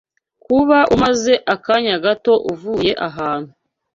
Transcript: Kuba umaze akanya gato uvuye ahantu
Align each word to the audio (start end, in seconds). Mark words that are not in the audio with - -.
Kuba 0.43 0.79
umaze 0.95 1.33
akanya 1.53 1.95
gato 2.05 2.33
uvuye 2.51 2.91
ahantu 3.07 3.51